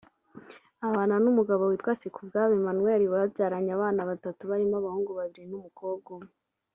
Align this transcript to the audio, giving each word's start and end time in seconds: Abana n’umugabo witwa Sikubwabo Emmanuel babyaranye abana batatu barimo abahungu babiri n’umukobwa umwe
Abana 0.87 1.13
n’umugabo 1.23 1.63
witwa 1.65 1.91
Sikubwabo 1.99 2.53
Emmanuel 2.59 3.01
babyaranye 3.13 3.71
abana 3.77 4.01
batatu 4.09 4.41
barimo 4.49 4.75
abahungu 4.77 5.11
babiri 5.19 5.45
n’umukobwa 5.49 6.09
umwe 6.17 6.31